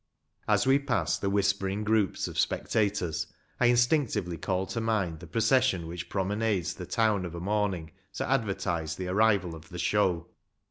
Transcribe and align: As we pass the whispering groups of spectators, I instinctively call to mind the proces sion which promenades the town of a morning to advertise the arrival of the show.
As 0.47 0.65
we 0.65 0.79
pass 0.79 1.19
the 1.19 1.29
whispering 1.29 1.83
groups 1.83 2.27
of 2.27 2.39
spectators, 2.39 3.27
I 3.59 3.67
instinctively 3.67 4.35
call 4.35 4.65
to 4.65 4.81
mind 4.81 5.19
the 5.19 5.27
proces 5.27 5.65
sion 5.65 5.85
which 5.85 6.09
promenades 6.09 6.73
the 6.73 6.87
town 6.87 7.23
of 7.23 7.35
a 7.35 7.39
morning 7.39 7.91
to 8.13 8.27
advertise 8.27 8.95
the 8.95 9.05
arrival 9.09 9.53
of 9.53 9.69
the 9.69 9.77
show. 9.77 10.25